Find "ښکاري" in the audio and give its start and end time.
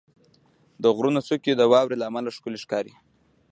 2.63-2.93